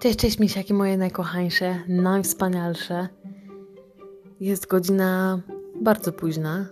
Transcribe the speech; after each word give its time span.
Cześć, 0.00 0.18
cześć 0.18 0.38
misiaki 0.38 0.74
moje 0.74 0.96
najkochańsze, 0.96 1.82
najwspanialsze. 1.88 3.08
Jest 4.40 4.66
godzina 4.66 5.40
bardzo 5.80 6.12
późna. 6.12 6.66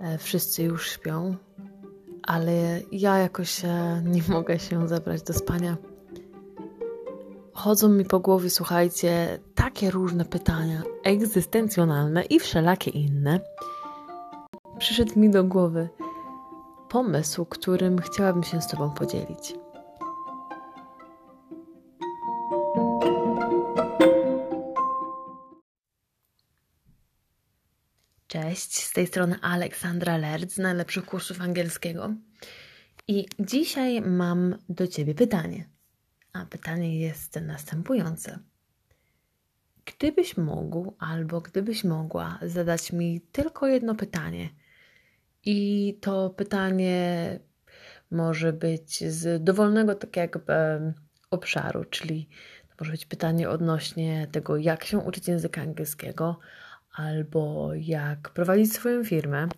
E, 0.00 0.18
wszyscy 0.18 0.62
już 0.62 0.90
śpią, 0.90 1.36
ale 2.22 2.80
ja 2.92 3.18
jakoś 3.18 3.64
e, 3.64 4.02
nie 4.04 4.22
mogę 4.34 4.58
się 4.58 4.88
zabrać 4.88 5.22
do 5.22 5.32
spania. 5.32 5.76
Chodzą 7.52 7.88
mi 7.88 8.04
po 8.04 8.20
głowie, 8.20 8.50
słuchajcie, 8.50 9.38
takie 9.54 9.90
różne 9.90 10.24
pytania 10.24 10.82
egzystencjonalne 11.04 12.22
i 12.22 12.40
wszelakie 12.40 12.90
inne. 12.90 13.40
Przyszedł 14.78 15.20
mi 15.20 15.30
do 15.30 15.44
głowy 15.44 15.88
pomysł, 16.88 17.44
którym 17.44 17.98
chciałabym 17.98 18.42
się 18.42 18.62
z 18.62 18.68
Tobą 18.68 18.90
podzielić. 18.90 19.54
Cześć, 28.30 28.78
z 28.78 28.92
tej 28.92 29.06
strony 29.06 29.36
Aleksandra 29.42 30.16
Lerc 30.16 30.52
z 30.52 30.58
najlepszych 30.58 31.04
kursów 31.04 31.40
angielskiego. 31.40 32.14
I 33.08 33.26
dzisiaj 33.40 34.00
mam 34.00 34.56
do 34.68 34.86
Ciebie 34.86 35.14
pytanie. 35.14 35.68
A 36.32 36.46
pytanie 36.46 37.00
jest 37.00 37.40
następujące. 37.40 38.38
Gdybyś 39.84 40.36
mógł 40.36 40.94
albo 40.98 41.40
gdybyś 41.40 41.84
mogła 41.84 42.38
zadać 42.42 42.92
mi 42.92 43.20
tylko 43.32 43.66
jedno 43.66 43.94
pytanie, 43.94 44.50
i 45.44 45.98
to 46.00 46.30
pytanie 46.30 47.38
może 48.10 48.52
być 48.52 49.04
z 49.12 49.44
dowolnego 49.44 49.94
tak 49.94 50.16
jakby 50.16 50.52
obszaru, 51.30 51.84
czyli 51.84 52.28
to 52.68 52.74
może 52.80 52.92
być 52.92 53.06
pytanie 53.06 53.48
odnośnie 53.50 54.28
tego, 54.32 54.56
jak 54.56 54.84
się 54.84 54.98
uczyć 54.98 55.28
języka 55.28 55.62
angielskiego, 55.62 56.38
albo 56.94 57.70
jak 57.74 58.30
prowadzić 58.30 58.72
swoją 58.72 59.04
firmę, 59.04 59.48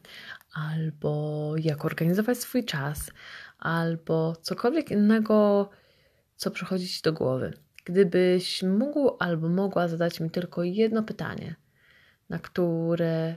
albo 0.54 1.52
jak 1.56 1.84
organizować 1.84 2.38
swój 2.38 2.64
czas, 2.64 3.10
albo 3.58 4.36
cokolwiek 4.36 4.90
innego, 4.90 5.70
co 6.36 6.50
przychodzi 6.50 6.88
Ci 6.88 7.02
do 7.02 7.12
głowy. 7.12 7.54
Gdybyś 7.84 8.62
mógł 8.62 9.16
albo 9.18 9.48
mogła 9.48 9.88
zadać 9.88 10.20
mi 10.20 10.30
tylko 10.30 10.62
jedno 10.62 11.02
pytanie, 11.02 11.54
na 12.28 12.38
które 12.38 13.36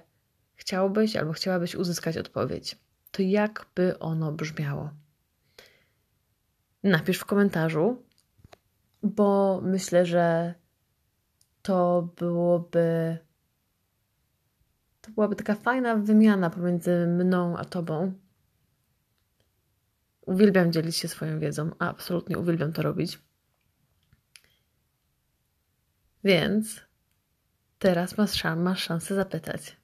chciałbyś 0.55 1.15
albo 1.15 1.33
chciałabyś 1.33 1.75
uzyskać 1.75 2.17
odpowiedź, 2.17 2.75
to 3.11 3.21
jak 3.21 3.65
by 3.75 3.99
ono 3.99 4.31
brzmiało? 4.31 4.89
Napisz 6.83 7.17
w 7.17 7.25
komentarzu, 7.25 8.03
bo 9.03 9.61
myślę, 9.63 10.05
że 10.05 10.53
to 11.61 12.09
byłoby 12.17 13.17
to 15.05 15.11
byłaby 15.11 15.35
taka 15.35 15.55
fajna 15.55 15.95
wymiana 15.95 16.49
pomiędzy 16.49 17.07
mną 17.07 17.57
a 17.57 17.65
tobą. 17.65 18.13
Uwielbiam 20.21 20.71
dzielić 20.71 20.95
się 20.95 21.07
swoją 21.07 21.39
wiedzą, 21.39 21.71
a 21.79 21.89
absolutnie 21.89 22.37
uwielbiam 22.37 22.73
to 22.73 22.81
robić. 22.81 23.19
Więc 26.23 26.81
teraz 27.79 28.17
masz, 28.17 28.43
masz 28.57 28.83
szansę 28.83 29.15
zapytać, 29.15 29.77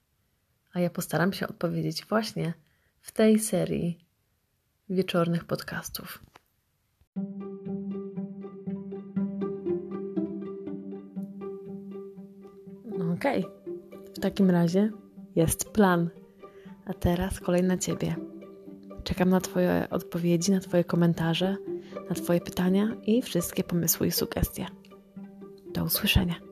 a 0.72 0.80
ja 0.80 0.90
postaram 0.90 1.32
się 1.32 1.48
odpowiedzieć 1.48 2.06
właśnie 2.06 2.54
w 3.00 3.12
tej 3.12 3.38
serii 3.38 4.06
wieczornych 4.88 5.44
podcastów. 5.44 6.24
Okej, 13.14 13.46
okay. 13.46 14.14
w 14.14 14.20
takim 14.20 14.50
razie 14.50 15.01
jest 15.36 15.70
plan. 15.70 16.10
A 16.86 16.92
teraz 16.92 17.40
kolej 17.40 17.62
na 17.62 17.78
Ciebie. 17.78 18.16
Czekam 19.04 19.30
na 19.30 19.40
Twoje 19.40 19.86
odpowiedzi, 19.90 20.52
na 20.52 20.60
Twoje 20.60 20.84
komentarze, 20.84 21.56
na 22.08 22.14
Twoje 22.14 22.40
pytania 22.40 22.96
i 23.06 23.22
wszystkie 23.22 23.64
pomysły 23.64 24.06
i 24.06 24.10
sugestie. 24.10 24.66
Do 25.74 25.84
usłyszenia. 25.84 26.51